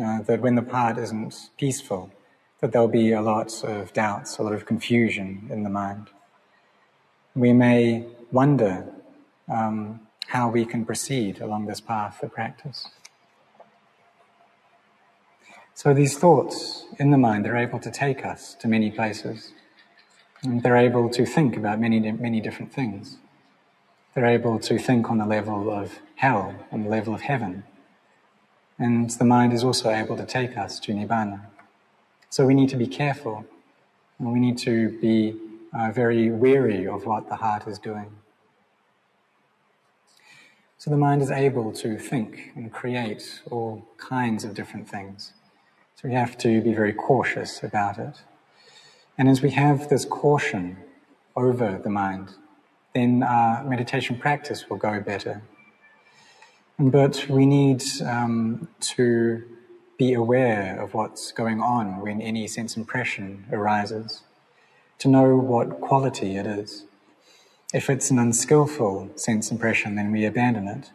uh, 0.00 0.22
that 0.22 0.40
when 0.40 0.54
the 0.54 0.62
heart 0.62 0.98
isn't 0.98 1.50
peaceful, 1.56 2.12
that 2.60 2.72
there'll 2.72 2.88
be 2.88 3.12
a 3.12 3.22
lot 3.22 3.64
of 3.64 3.92
doubts, 3.92 4.38
a 4.38 4.42
lot 4.42 4.52
of 4.52 4.64
confusion 4.64 5.48
in 5.50 5.62
the 5.62 5.70
mind. 5.70 6.08
We 7.38 7.52
may 7.52 8.04
wonder 8.32 8.84
um, 9.48 10.00
how 10.26 10.50
we 10.50 10.64
can 10.64 10.84
proceed 10.84 11.40
along 11.40 11.66
this 11.66 11.80
path 11.80 12.20
of 12.24 12.32
practice. 12.32 12.88
So 15.72 15.94
these 15.94 16.18
thoughts 16.18 16.86
in 16.98 17.12
the 17.12 17.16
mind, 17.16 17.44
they're 17.44 17.56
able 17.56 17.78
to 17.78 17.92
take 17.92 18.26
us 18.26 18.56
to 18.56 18.66
many 18.66 18.90
places. 18.90 19.52
And 20.42 20.64
they're 20.64 20.76
able 20.76 21.08
to 21.10 21.24
think 21.24 21.56
about 21.56 21.78
many, 21.78 22.00
many 22.10 22.40
different 22.40 22.72
things. 22.72 23.18
They're 24.16 24.26
able 24.26 24.58
to 24.58 24.76
think 24.76 25.08
on 25.08 25.18
the 25.18 25.26
level 25.26 25.70
of 25.70 26.00
hell, 26.16 26.56
on 26.72 26.82
the 26.82 26.90
level 26.90 27.14
of 27.14 27.20
heaven. 27.20 27.62
And 28.80 29.10
the 29.10 29.24
mind 29.24 29.52
is 29.52 29.62
also 29.62 29.90
able 29.90 30.16
to 30.16 30.26
take 30.26 30.58
us 30.58 30.80
to 30.80 30.92
Nibbana. 30.92 31.42
So 32.30 32.44
we 32.46 32.54
need 32.54 32.70
to 32.70 32.76
be 32.76 32.88
careful. 32.88 33.46
And 34.18 34.32
we 34.32 34.40
need 34.40 34.58
to 34.58 34.98
be 34.98 35.36
uh, 35.72 35.90
very 35.92 36.30
weary 36.30 36.86
of 36.86 37.06
what 37.06 37.28
the 37.28 37.36
heart 37.36 37.66
is 37.66 37.78
doing. 37.78 38.10
So 40.78 40.90
the 40.90 40.96
mind 40.96 41.22
is 41.22 41.30
able 41.30 41.72
to 41.72 41.98
think 41.98 42.52
and 42.54 42.72
create 42.72 43.42
all 43.50 43.88
kinds 43.96 44.44
of 44.44 44.54
different 44.54 44.88
things. 44.88 45.32
So 45.96 46.08
we 46.08 46.14
have 46.14 46.38
to 46.38 46.62
be 46.62 46.72
very 46.72 46.92
cautious 46.92 47.62
about 47.64 47.98
it. 47.98 48.22
And 49.18 49.28
as 49.28 49.42
we 49.42 49.50
have 49.50 49.88
this 49.88 50.04
caution 50.04 50.76
over 51.34 51.80
the 51.82 51.90
mind, 51.90 52.34
then 52.94 53.24
our 53.24 53.64
meditation 53.64 54.16
practice 54.16 54.70
will 54.70 54.76
go 54.76 55.00
better. 55.00 55.42
But 56.78 57.26
we 57.28 57.44
need 57.44 57.82
um, 58.06 58.68
to 58.80 59.42
be 59.98 60.12
aware 60.12 60.80
of 60.80 60.94
what's 60.94 61.32
going 61.32 61.60
on 61.60 62.00
when 62.00 62.22
any 62.22 62.46
sense 62.46 62.76
impression 62.76 63.46
arises, 63.50 64.22
to 64.98 65.08
know 65.08 65.36
what 65.36 65.80
quality 65.80 66.36
it 66.36 66.46
is. 66.46 66.84
If 67.72 67.90
it's 67.90 68.10
an 68.10 68.18
unskillful 68.18 69.10
sense 69.16 69.50
impression, 69.50 69.94
then 69.94 70.10
we 70.10 70.24
abandon 70.24 70.66
it. 70.68 70.90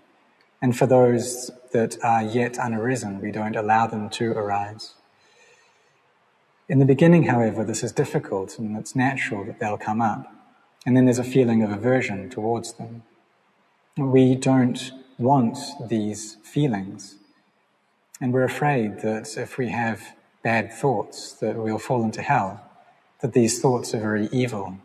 And 0.61 0.77
for 0.77 0.85
those 0.85 1.51
that 1.71 1.97
are 2.03 2.23
yet 2.23 2.53
unarisen, 2.53 3.21
we 3.21 3.31
don't 3.31 3.55
allow 3.55 3.87
them 3.87 4.09
to 4.11 4.31
arise. 4.31 4.93
In 6.69 6.79
the 6.79 6.85
beginning, 6.85 7.23
however, 7.23 7.63
this 7.63 7.83
is 7.83 7.91
difficult 7.91 8.57
and 8.57 8.77
it's 8.77 8.95
natural 8.95 9.43
that 9.45 9.59
they'll 9.59 9.77
come 9.77 10.01
up. 10.01 10.33
And 10.85 10.95
then 10.97 11.05
there's 11.05 11.19
a 11.19 11.23
feeling 11.23 11.61
of 11.63 11.71
aversion 11.71 12.29
towards 12.29 12.73
them. 12.73 13.03
We 13.97 14.35
don't 14.35 14.91
want 15.17 15.57
these 15.87 16.35
feelings. 16.43 17.15
And 18.19 18.33
we're 18.33 18.43
afraid 18.43 19.01
that 19.01 19.37
if 19.37 19.57
we 19.57 19.69
have 19.69 20.15
bad 20.43 20.71
thoughts, 20.71 21.33
that 21.33 21.55
we'll 21.55 21.77
fall 21.77 22.03
into 22.03 22.21
hell, 22.21 22.63
that 23.23 23.33
these 23.33 23.59
thoughts 23.59 23.95
are 23.95 23.99
very 23.99 24.27
evil, 24.31 24.77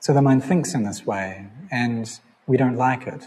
so 0.00 0.14
the 0.14 0.22
mind 0.22 0.44
thinks 0.44 0.72
in 0.72 0.84
this 0.84 1.04
way, 1.04 1.46
and 1.70 2.08
we 2.46 2.56
don't 2.56 2.76
like 2.76 3.06
it. 3.06 3.24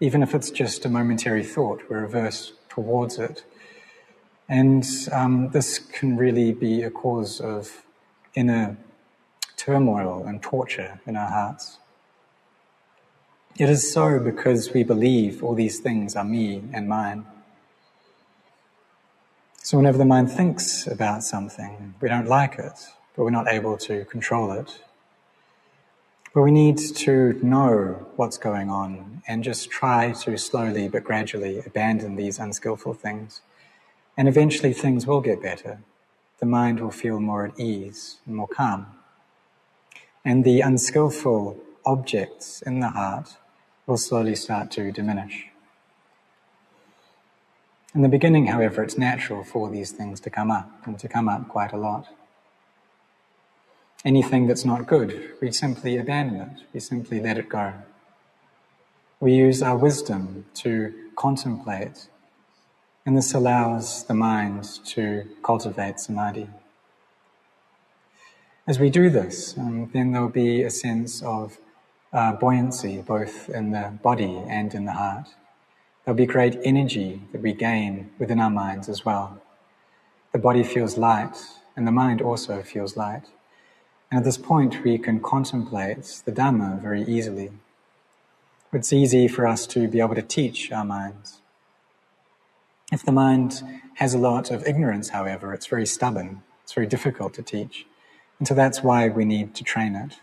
Even 0.00 0.22
if 0.22 0.34
it's 0.34 0.50
just 0.50 0.84
a 0.84 0.88
momentary 0.88 1.42
thought, 1.44 1.82
we're 1.90 2.04
averse 2.04 2.52
towards 2.68 3.18
it. 3.18 3.44
And 4.48 4.86
um, 5.12 5.50
this 5.50 5.78
can 5.78 6.16
really 6.16 6.52
be 6.52 6.82
a 6.82 6.90
cause 6.90 7.40
of 7.40 7.82
inner 8.34 8.76
turmoil 9.56 10.24
and 10.24 10.42
torture 10.42 11.00
in 11.04 11.16
our 11.16 11.28
hearts. 11.28 11.78
It 13.58 13.68
is 13.68 13.92
so 13.92 14.18
because 14.18 14.72
we 14.72 14.82
believe 14.82 15.42
all 15.42 15.54
these 15.54 15.78
things 15.78 16.16
are 16.16 16.24
me 16.24 16.62
and 16.72 16.88
mine. 16.88 17.26
So 19.64 19.78
whenever 19.78 19.96
the 19.96 20.04
mind 20.04 20.30
thinks 20.30 20.86
about 20.86 21.22
something, 21.22 21.94
we 21.98 22.10
don't 22.10 22.28
like 22.28 22.58
it, 22.58 22.78
but 23.16 23.24
we're 23.24 23.30
not 23.30 23.48
able 23.48 23.78
to 23.78 24.04
control 24.04 24.52
it. 24.52 24.82
But 26.34 26.42
we 26.42 26.50
need 26.50 26.76
to 26.76 27.40
know 27.42 28.06
what's 28.16 28.36
going 28.36 28.68
on 28.68 29.22
and 29.26 29.42
just 29.42 29.70
try 29.70 30.12
to 30.20 30.36
slowly 30.36 30.88
but 30.88 31.02
gradually 31.02 31.60
abandon 31.60 32.16
these 32.16 32.38
unskillful 32.38 32.92
things. 32.92 33.40
And 34.18 34.28
eventually 34.28 34.74
things 34.74 35.06
will 35.06 35.22
get 35.22 35.40
better. 35.40 35.78
The 36.40 36.46
mind 36.46 36.78
will 36.78 36.90
feel 36.90 37.18
more 37.18 37.46
at 37.46 37.58
ease 37.58 38.18
and 38.26 38.36
more 38.36 38.48
calm. 38.48 38.88
And 40.26 40.44
the 40.44 40.60
unskillful 40.60 41.58
objects 41.86 42.60
in 42.60 42.80
the 42.80 42.90
heart 42.90 43.38
will 43.86 43.96
slowly 43.96 44.34
start 44.34 44.70
to 44.72 44.92
diminish. 44.92 45.53
In 47.94 48.02
the 48.02 48.08
beginning, 48.08 48.46
however, 48.46 48.82
it's 48.82 48.98
natural 48.98 49.44
for 49.44 49.70
these 49.70 49.92
things 49.92 50.20
to 50.20 50.30
come 50.30 50.50
up 50.50 50.70
and 50.84 50.98
to 50.98 51.08
come 51.08 51.28
up 51.28 51.48
quite 51.48 51.72
a 51.72 51.76
lot 51.76 52.08
anything 54.04 54.46
that's 54.46 54.64
not 54.64 54.86
good, 54.86 55.32
we 55.40 55.50
simply 55.50 55.96
abandon 55.96 56.40
it, 56.40 56.62
we 56.72 56.80
simply 56.80 57.20
let 57.20 57.38
it 57.38 57.48
go. 57.48 57.72
We 59.18 59.34
use 59.34 59.62
our 59.62 59.76
wisdom 59.76 60.44
to 60.54 60.92
contemplate, 61.16 62.08
and 63.06 63.16
this 63.16 63.32
allows 63.32 64.04
the 64.04 64.14
mind 64.14 64.64
to 64.86 65.26
cultivate 65.42 66.00
samadhi. 66.00 66.48
As 68.66 68.78
we 68.78 68.90
do 68.90 69.08
this, 69.10 69.56
um, 69.58 69.90
then 69.92 70.12
there'll 70.12 70.28
be 70.28 70.62
a 70.62 70.70
sense 70.70 71.22
of 71.22 71.58
uh, 72.12 72.32
buoyancy 72.32 73.02
both 73.02 73.48
in 73.48 73.70
the 73.70 73.98
body 74.02 74.42
and 74.48 74.74
in 74.74 74.84
the 74.84 74.92
heart. 74.92 75.28
There'll 76.04 76.16
be 76.16 76.26
great 76.26 76.58
energy 76.64 77.22
that 77.32 77.40
we 77.40 77.54
gain 77.54 78.10
within 78.18 78.38
our 78.38 78.50
minds 78.50 78.88
as 78.88 79.04
well. 79.04 79.40
The 80.32 80.38
body 80.38 80.62
feels 80.62 80.98
light, 80.98 81.36
and 81.76 81.86
the 81.86 81.92
mind 81.92 82.20
also 82.20 82.62
feels 82.62 82.96
light. 82.96 83.24
And 84.10 84.18
at 84.18 84.24
this 84.24 84.36
point, 84.36 84.84
we 84.84 84.98
can 84.98 85.20
contemplate 85.20 86.22
the 86.24 86.32
Dhamma 86.32 86.80
very 86.80 87.02
easily. 87.02 87.52
It's 88.72 88.92
easy 88.92 89.28
for 89.28 89.46
us 89.46 89.66
to 89.68 89.88
be 89.88 90.00
able 90.00 90.14
to 90.16 90.22
teach 90.22 90.70
our 90.72 90.84
minds. 90.84 91.40
If 92.92 93.02
the 93.04 93.12
mind 93.12 93.62
has 93.94 94.12
a 94.12 94.18
lot 94.18 94.50
of 94.50 94.66
ignorance, 94.66 95.08
however, 95.10 95.54
it's 95.54 95.66
very 95.66 95.86
stubborn. 95.86 96.42
It's 96.64 96.74
very 96.74 96.86
difficult 96.86 97.32
to 97.34 97.42
teach. 97.42 97.86
And 98.38 98.46
so 98.46 98.54
that's 98.54 98.82
why 98.82 99.08
we 99.08 99.24
need 99.24 99.54
to 99.54 99.64
train 99.64 99.94
it. 99.94 100.18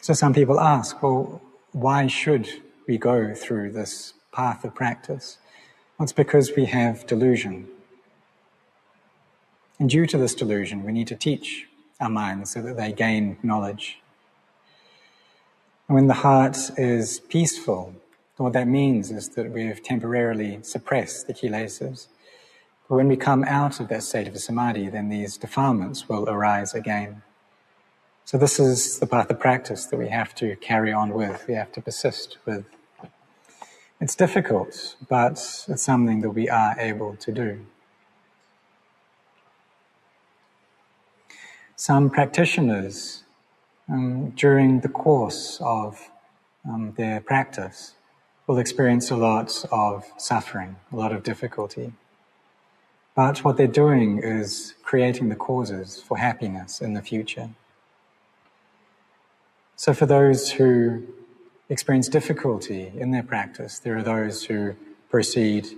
So 0.00 0.12
some 0.12 0.34
people 0.34 0.60
ask, 0.60 1.02
well, 1.02 1.40
why 1.72 2.06
should 2.06 2.48
we 2.86 2.98
go 2.98 3.34
through 3.34 3.72
this 3.72 4.14
path 4.32 4.64
of 4.64 4.74
practice? 4.74 5.38
Well, 5.98 6.04
it's 6.04 6.12
because 6.12 6.52
we 6.56 6.66
have 6.66 7.06
delusion. 7.06 7.68
And 9.78 9.90
due 9.90 10.06
to 10.06 10.18
this 10.18 10.34
delusion, 10.34 10.84
we 10.84 10.92
need 10.92 11.08
to 11.08 11.16
teach 11.16 11.66
our 12.00 12.10
minds 12.10 12.52
so 12.52 12.62
that 12.62 12.76
they 12.76 12.92
gain 12.92 13.38
knowledge. 13.42 13.98
And 15.88 15.94
when 15.94 16.06
the 16.06 16.14
heart 16.14 16.56
is 16.78 17.20
peaceful, 17.20 17.94
what 18.36 18.52
that 18.54 18.66
means 18.68 19.10
is 19.10 19.30
that 19.30 19.52
we've 19.52 19.82
temporarily 19.82 20.58
suppressed 20.62 21.26
the 21.26 21.34
kilesas. 21.34 22.08
But 22.88 22.96
when 22.96 23.08
we 23.08 23.16
come 23.16 23.44
out 23.44 23.78
of 23.78 23.88
that 23.88 24.02
state 24.02 24.26
of 24.26 24.36
samadhi, 24.38 24.88
then 24.88 25.08
these 25.08 25.36
defilements 25.36 26.08
will 26.08 26.28
arise 26.28 26.74
again. 26.74 27.22
So 28.24 28.38
this 28.38 28.58
is 28.60 28.98
the 28.98 29.06
path 29.06 29.30
of 29.30 29.40
practice 29.40 29.86
that 29.86 29.96
we 29.96 30.08
have 30.08 30.34
to 30.36 30.56
carry 30.56 30.92
on 30.92 31.10
with, 31.10 31.44
we 31.48 31.54
have 31.54 31.72
to 31.72 31.80
persist 31.80 32.38
with. 32.46 32.64
It's 34.00 34.14
difficult, 34.14 34.96
but 35.08 35.32
it's 35.32 35.82
something 35.82 36.20
that 36.22 36.30
we 36.30 36.48
are 36.48 36.74
able 36.78 37.16
to 37.16 37.32
do. 37.32 37.66
Some 41.76 42.10
practitioners, 42.10 43.24
um, 43.88 44.30
during 44.30 44.80
the 44.80 44.88
course 44.88 45.58
of 45.60 46.10
um, 46.64 46.94
their 46.96 47.20
practice, 47.20 47.94
will 48.46 48.58
experience 48.58 49.10
a 49.10 49.16
lot 49.16 49.64
of 49.72 50.04
suffering, 50.16 50.76
a 50.92 50.96
lot 50.96 51.12
of 51.12 51.22
difficulty. 51.22 51.92
But 53.14 53.44
what 53.44 53.56
they're 53.56 53.66
doing 53.66 54.20
is 54.22 54.74
creating 54.82 55.28
the 55.28 55.36
causes 55.36 56.00
for 56.00 56.18
happiness 56.18 56.80
in 56.80 56.94
the 56.94 57.02
future. 57.02 57.50
So, 59.84 59.92
for 59.92 60.06
those 60.06 60.48
who 60.48 61.02
experience 61.68 62.08
difficulty 62.08 62.92
in 62.96 63.10
their 63.10 63.24
practice, 63.24 63.80
there 63.80 63.96
are 63.96 64.02
those 64.04 64.44
who 64.44 64.76
proceed 65.10 65.70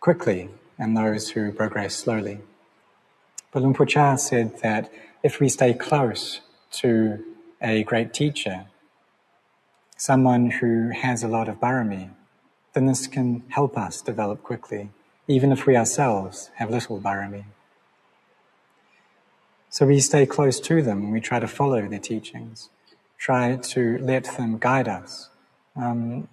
quickly 0.00 0.50
and 0.78 0.94
those 0.94 1.30
who 1.30 1.50
progress 1.52 1.94
slowly. 1.94 2.40
But 3.50 3.62
Luang 3.62 3.72
Por 3.72 3.86
Chah 3.86 4.16
said 4.16 4.58
that 4.58 4.92
if 5.22 5.40
we 5.40 5.48
stay 5.48 5.72
close 5.72 6.42
to 6.72 7.24
a 7.62 7.84
great 7.84 8.12
teacher, 8.12 8.66
someone 9.96 10.50
who 10.50 10.90
has 10.90 11.22
a 11.22 11.28
lot 11.28 11.48
of 11.48 11.58
barami, 11.58 12.10
then 12.74 12.84
this 12.84 13.06
can 13.06 13.44
help 13.48 13.78
us 13.78 14.02
develop 14.02 14.42
quickly, 14.42 14.90
even 15.26 15.52
if 15.52 15.64
we 15.64 15.74
ourselves 15.74 16.50
have 16.56 16.68
little 16.70 17.00
barami. 17.00 17.44
So 19.70 19.86
we 19.86 20.00
stay 20.00 20.26
close 20.26 20.60
to 20.60 20.82
them 20.82 20.98
and 20.98 21.12
we 21.12 21.22
try 21.22 21.40
to 21.40 21.48
follow 21.48 21.88
their 21.88 21.98
teachings, 21.98 22.68
try 23.18 23.56
to 23.56 23.98
let 23.98 24.24
them 24.36 24.58
guide 24.58 24.88
us, 24.88 25.28
um, 25.76 26.28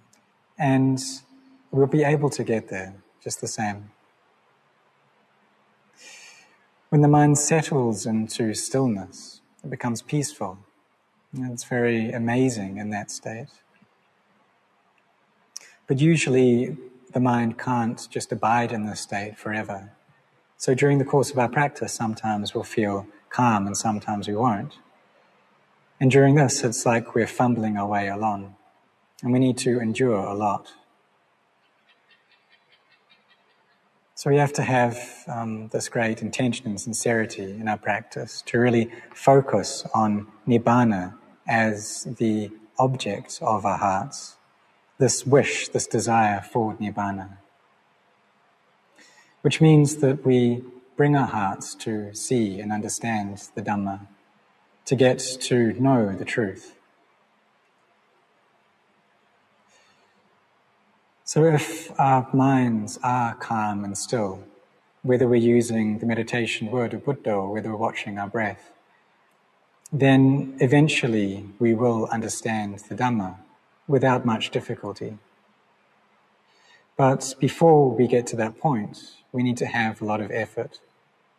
and 0.58 1.02
we'll 1.70 1.86
be 1.86 2.04
able 2.04 2.30
to 2.30 2.44
get 2.44 2.68
there 2.68 2.94
just 3.22 3.40
the 3.40 3.48
same. 3.48 3.90
When 6.88 7.02
the 7.02 7.08
mind 7.08 7.36
settles 7.38 8.06
into 8.06 8.54
stillness, 8.54 9.40
it 9.64 9.70
becomes 9.70 10.00
peaceful. 10.02 10.58
It's 11.36 11.64
very 11.64 12.12
amazing 12.12 12.78
in 12.78 12.90
that 12.90 13.10
state. 13.10 13.48
But 15.88 16.00
usually, 16.00 16.76
the 17.12 17.20
mind 17.20 17.58
can't 17.58 18.08
just 18.10 18.32
abide 18.32 18.72
in 18.72 18.86
this 18.86 19.00
state 19.00 19.36
forever. 19.36 19.92
So 20.56 20.74
during 20.74 20.98
the 20.98 21.04
course 21.04 21.30
of 21.30 21.38
our 21.38 21.48
practice, 21.48 21.92
sometimes 21.92 22.54
we'll 22.54 22.64
feel 22.64 23.06
calm 23.30 23.66
and 23.66 23.76
sometimes 23.76 24.28
we 24.28 24.34
won't. 24.34 24.78
And 26.00 26.10
during 26.10 26.34
this, 26.34 26.62
it's 26.62 26.84
like 26.84 27.14
we're 27.14 27.26
fumbling 27.26 27.76
our 27.76 27.86
way 27.86 28.08
along. 28.08 28.54
And 29.22 29.32
we 29.32 29.38
need 29.38 29.56
to 29.58 29.80
endure 29.80 30.18
a 30.18 30.34
lot. 30.34 30.72
So 34.14 34.30
we 34.30 34.36
have 34.36 34.52
to 34.54 34.62
have 34.62 34.98
um, 35.26 35.68
this 35.68 35.88
great 35.88 36.22
intention 36.22 36.66
and 36.66 36.80
sincerity 36.80 37.50
in 37.50 37.68
our 37.68 37.76
practice 37.76 38.42
to 38.46 38.58
really 38.58 38.90
focus 39.14 39.86
on 39.94 40.26
Nibbana 40.46 41.14
as 41.46 42.04
the 42.18 42.50
object 42.78 43.38
of 43.42 43.64
our 43.64 43.78
hearts 43.78 44.36
this 44.98 45.26
wish, 45.26 45.68
this 45.68 45.86
desire 45.86 46.40
for 46.40 46.74
Nibbana. 46.76 47.36
Which 49.42 49.60
means 49.60 49.96
that 49.96 50.24
we 50.24 50.62
bring 50.96 51.14
our 51.14 51.26
hearts 51.26 51.74
to 51.74 52.14
see 52.14 52.60
and 52.60 52.72
understand 52.72 53.38
the 53.54 53.62
Dhamma, 53.62 54.06
to 54.86 54.96
get 54.96 55.18
to 55.18 55.72
know 55.74 56.14
the 56.14 56.24
truth. 56.24 56.74
So 61.24 61.44
if 61.44 61.90
our 61.98 62.28
minds 62.32 62.98
are 63.02 63.34
calm 63.34 63.84
and 63.84 63.98
still, 63.98 64.44
whether 65.02 65.26
we're 65.26 65.36
using 65.36 65.98
the 65.98 66.06
meditation 66.06 66.70
word 66.70 66.94
of 66.94 67.04
Buddha 67.04 67.32
or 67.32 67.52
whether 67.52 67.70
we're 67.70 67.76
watching 67.76 68.16
our 68.16 68.28
breath, 68.28 68.70
then 69.92 70.56
eventually 70.60 71.48
we 71.58 71.74
will 71.74 72.06
understand 72.12 72.78
the 72.88 72.94
Dhamma 72.94 73.36
without 73.88 74.24
much 74.24 74.50
difficulty. 74.50 75.18
But 76.96 77.34
before 77.40 77.90
we 77.90 78.06
get 78.06 78.26
to 78.28 78.36
that 78.36 78.58
point, 78.58 78.98
we 79.32 79.42
need 79.42 79.56
to 79.58 79.66
have 79.66 80.00
a 80.00 80.04
lot 80.04 80.20
of 80.20 80.30
effort. 80.30 80.80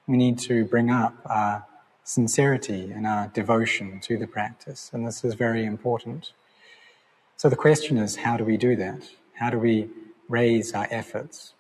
We 0.05 0.17
need 0.17 0.37
to 0.39 0.65
bring 0.65 0.89
up 0.89 1.15
our 1.25 1.65
sincerity 2.07 2.91
and 2.91 3.05
our 3.05 3.27
devotion 3.27 3.99
to 4.01 4.17
the 4.17 4.27
practice, 4.27 4.89
and 4.93 5.05
this 5.05 5.23
is 5.23 5.33
very 5.33 5.65
important. 5.65 6.31
So 7.35 7.49
the 7.49 7.55
question 7.55 7.97
is, 7.97 8.15
how 8.15 8.37
do 8.37 8.43
we 8.43 8.57
do 8.57 8.75
that? 8.77 9.09
How 9.33 9.49
do 9.49 9.59
we 9.59 9.89
raise 10.29 10.73
our 10.73 10.87
efforts? 10.89 11.53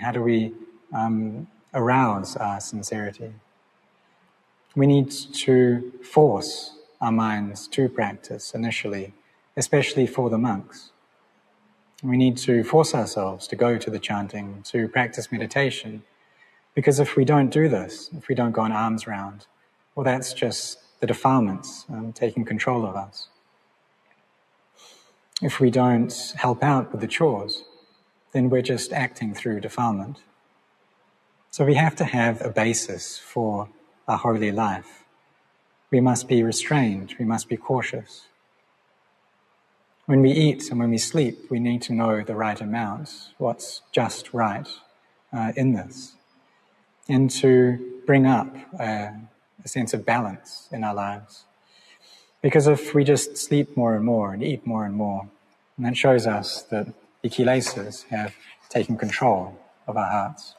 How 0.00 0.12
do 0.12 0.22
we 0.22 0.52
um, 0.92 1.48
arouse 1.72 2.36
our 2.36 2.60
sincerity? 2.60 3.32
We 4.76 4.86
need 4.86 5.10
to 5.10 5.92
force 6.02 6.76
our 7.00 7.12
minds 7.12 7.66
to 7.68 7.88
practice 7.88 8.54
initially 8.54 9.14
especially 9.58 10.06
for 10.06 10.30
the 10.30 10.38
monks. 10.38 10.92
We 12.02 12.16
need 12.16 12.36
to 12.38 12.62
force 12.62 12.94
ourselves 12.94 13.48
to 13.48 13.56
go 13.56 13.76
to 13.76 13.90
the 13.90 13.98
chanting, 13.98 14.62
to 14.66 14.86
practice 14.86 15.32
meditation, 15.32 16.04
because 16.76 17.00
if 17.00 17.16
we 17.16 17.24
don't 17.24 17.50
do 17.50 17.68
this, 17.68 18.08
if 18.16 18.28
we 18.28 18.36
don't 18.36 18.52
go 18.52 18.60
on 18.62 18.70
alms 18.70 19.08
round, 19.08 19.48
well, 19.98 20.04
that's 20.04 20.32
just 20.32 20.78
the 21.00 21.08
defilements 21.08 21.84
um, 21.90 22.12
taking 22.12 22.44
control 22.44 22.86
of 22.86 22.94
us. 22.94 23.26
If 25.42 25.58
we 25.58 25.72
don't 25.72 26.14
help 26.36 26.62
out 26.62 26.92
with 26.92 27.00
the 27.00 27.08
chores, 27.08 27.64
then 28.30 28.48
we're 28.48 28.62
just 28.62 28.92
acting 28.92 29.34
through 29.34 29.58
defilement. 29.58 30.18
So 31.50 31.64
we 31.64 31.74
have 31.74 31.96
to 31.96 32.04
have 32.04 32.40
a 32.40 32.48
basis 32.48 33.18
for 33.18 33.70
a 34.06 34.16
holy 34.16 34.52
life. 34.52 35.02
We 35.90 36.00
must 36.00 36.28
be 36.28 36.44
restrained, 36.44 37.16
we 37.18 37.24
must 37.24 37.48
be 37.48 37.56
cautious. 37.56 38.28
When 40.06 40.22
we 40.22 40.30
eat 40.30 40.70
and 40.70 40.78
when 40.78 40.90
we 40.90 40.98
sleep, 40.98 41.50
we 41.50 41.58
need 41.58 41.82
to 41.82 41.92
know 41.92 42.22
the 42.22 42.36
right 42.36 42.60
amount, 42.60 43.32
what's 43.38 43.82
just 43.90 44.32
right 44.32 44.68
uh, 45.32 45.50
in 45.56 45.72
this, 45.72 46.14
and 47.08 47.28
to 47.42 48.00
bring 48.06 48.26
up 48.26 48.54
a, 48.78 49.12
a 49.68 49.70
sense 49.70 49.92
of 49.92 50.06
balance 50.06 50.68
in 50.72 50.82
our 50.82 50.94
lives. 50.94 51.44
Because 52.40 52.66
if 52.66 52.94
we 52.94 53.04
just 53.04 53.36
sleep 53.36 53.76
more 53.76 53.94
and 53.94 54.04
more 54.04 54.32
and 54.32 54.42
eat 54.42 54.66
more 54.66 54.84
and 54.86 54.94
more, 54.94 55.28
and 55.76 55.84
that 55.84 55.96
shows 55.96 56.26
us 56.26 56.62
that 56.72 56.86
the 57.22 57.28
kilesas 57.28 58.04
have 58.08 58.34
taken 58.70 58.96
control 58.96 59.58
of 59.86 59.96
our 59.96 60.10
hearts. 60.10 60.54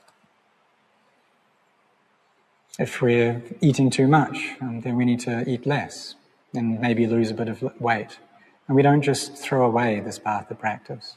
If 2.78 3.02
we're 3.02 3.42
eating 3.62 3.90
too 3.90 4.08
much, 4.08 4.38
um, 4.62 4.82
then 4.82 4.96
we 4.96 5.06
need 5.06 5.22
to 5.22 5.50
eat 5.50 5.66
less 5.66 6.16
and 6.54 6.80
maybe 6.80 7.08
lose 7.08 7.32
a 7.32 7.34
bit 7.34 7.50
of 7.50 7.58
weight. 7.80 8.20
And 8.68 8.76
we 8.76 8.84
don't 8.84 9.02
just 9.02 9.36
throw 9.36 9.66
away 9.66 10.00
this 10.00 10.20
path 10.20 10.52
of 10.52 10.60
practice. 10.60 11.16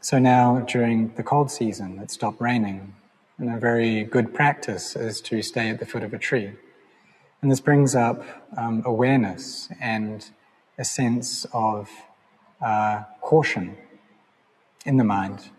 So 0.00 0.18
now, 0.18 0.60
during 0.60 1.14
the 1.14 1.22
cold 1.22 1.50
season, 1.50 1.98
it 1.98 2.10
stopped 2.10 2.40
raining, 2.40 2.94
and 3.38 3.50
a 3.50 3.58
very 3.58 4.04
good 4.04 4.34
practice 4.34 4.96
is 4.96 5.20
to 5.22 5.42
stay 5.42 5.70
at 5.70 5.78
the 5.78 5.86
foot 5.86 6.02
of 6.02 6.12
a 6.12 6.18
tree. 6.18 6.52
And 7.40 7.50
this 7.50 7.60
brings 7.60 7.94
up 7.94 8.22
um, 8.56 8.82
awareness 8.84 9.68
and 9.80 10.24
a 10.78 10.84
sense 10.84 11.46
of 11.52 11.90
uh, 12.60 13.02
caution 13.20 13.76
in 14.86 14.96
the 14.96 15.04
mind 15.04 15.50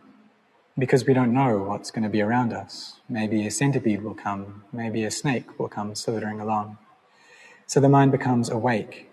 because 0.77 1.05
we 1.05 1.13
don't 1.13 1.33
know 1.33 1.59
what's 1.59 1.91
going 1.91 2.03
to 2.03 2.09
be 2.09 2.21
around 2.21 2.53
us. 2.53 2.99
Maybe 3.07 3.45
a 3.45 3.51
centipede 3.51 4.01
will 4.01 4.15
come, 4.15 4.63
maybe 4.71 5.03
a 5.03 5.11
snake 5.11 5.59
will 5.59 5.67
come 5.67 5.93
slithering 5.95 6.39
along. 6.39 6.77
So 7.67 7.79
the 7.79 7.89
mind 7.89 8.11
becomes 8.11 8.49
awake 8.49 9.09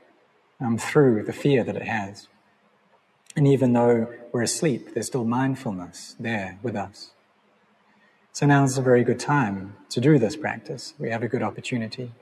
um, 0.60 0.78
through 0.78 1.24
the 1.24 1.32
fear 1.32 1.64
that 1.64 1.76
it 1.76 1.82
has. 1.82 2.28
And 3.36 3.46
even 3.46 3.72
though 3.72 4.12
we're 4.32 4.42
asleep, 4.42 4.94
there's 4.94 5.06
still 5.06 5.24
mindfulness 5.24 6.16
there 6.18 6.58
with 6.62 6.76
us. 6.76 7.10
So 8.32 8.46
now 8.46 8.62
is 8.62 8.78
a 8.78 8.82
very 8.82 9.02
good 9.02 9.18
time 9.18 9.76
to 9.90 10.00
do 10.00 10.18
this 10.18 10.36
practice. 10.36 10.94
We 10.98 11.10
have 11.10 11.22
a 11.22 11.28
good 11.28 11.42
opportunity. 11.42 12.12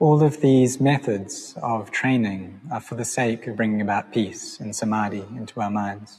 All 0.00 0.22
of 0.22 0.40
these 0.40 0.80
methods 0.80 1.54
of 1.62 1.90
training 1.90 2.60
are 2.72 2.80
for 2.80 2.96
the 2.96 3.04
sake 3.04 3.46
of 3.46 3.56
bringing 3.56 3.80
about 3.80 4.12
peace 4.12 4.58
and 4.58 4.74
samadhi 4.74 5.24
into 5.36 5.60
our 5.60 5.70
minds. 5.70 6.18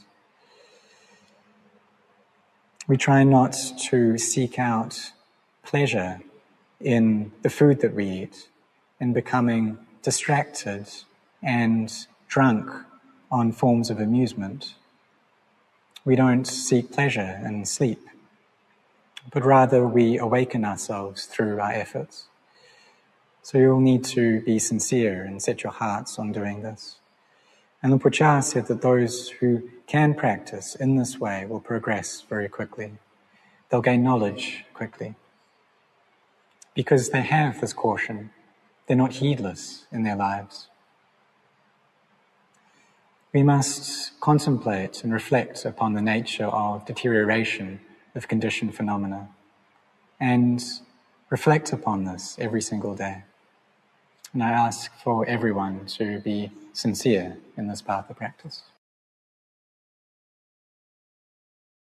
We 2.88 2.96
try 2.96 3.22
not 3.22 3.56
to 3.90 4.18
seek 4.18 4.58
out 4.58 5.12
pleasure 5.62 6.20
in 6.80 7.32
the 7.42 7.50
food 7.50 7.80
that 7.80 7.94
we 7.94 8.06
eat 8.06 8.48
in 8.98 9.12
becoming 9.12 9.78
distracted 10.02 10.88
and 11.42 11.92
drunk 12.28 12.70
on 13.30 13.52
forms 13.52 13.90
of 13.90 14.00
amusement. 14.00 14.74
We 16.04 16.16
don't 16.16 16.44
seek 16.44 16.90
pleasure 16.90 17.40
and 17.44 17.68
sleep, 17.68 18.00
but 19.32 19.44
rather 19.44 19.86
we 19.86 20.18
awaken 20.18 20.64
ourselves 20.64 21.26
through 21.26 21.60
our 21.60 21.70
efforts. 21.70 22.26
So 23.42 23.58
you'll 23.58 23.80
need 23.80 24.02
to 24.06 24.40
be 24.40 24.58
sincere 24.58 25.22
and 25.22 25.40
set 25.40 25.62
your 25.62 25.72
hearts 25.72 26.18
on 26.18 26.32
doing 26.32 26.62
this. 26.62 26.96
And 27.84 28.00
Por 28.00 28.12
said 28.12 28.66
that 28.66 28.82
those 28.82 29.28
who 29.28 29.70
can 29.86 30.14
practice 30.14 30.74
in 30.74 30.96
this 30.96 31.20
way 31.20 31.46
will 31.46 31.60
progress 31.60 32.24
very 32.28 32.48
quickly. 32.48 32.92
They'll 33.68 33.80
gain 33.80 34.02
knowledge 34.02 34.64
quickly. 34.74 35.14
Because 36.74 37.10
they 37.10 37.22
have 37.22 37.60
this 37.60 37.72
caution, 37.72 38.30
they're 38.86 38.96
not 38.96 39.14
heedless 39.14 39.86
in 39.92 40.02
their 40.02 40.16
lives. 40.16 40.66
We 43.32 43.42
must 43.42 44.20
contemplate 44.20 45.02
and 45.02 45.12
reflect 45.12 45.64
upon 45.64 45.94
the 45.94 46.02
nature 46.02 46.44
of 46.46 46.84
deterioration 46.84 47.80
of 48.14 48.28
conditioned 48.28 48.74
phenomena 48.74 49.30
and 50.20 50.62
reflect 51.30 51.72
upon 51.72 52.04
this 52.04 52.36
every 52.38 52.60
single 52.60 52.94
day. 52.94 53.24
And 54.34 54.42
I 54.42 54.50
ask 54.50 54.92
for 55.02 55.24
everyone 55.26 55.86
to 55.98 56.20
be 56.20 56.50
sincere 56.74 57.38
in 57.56 57.68
this 57.68 57.80
path 57.80 58.10
of 58.10 58.16
practice. 58.16 58.64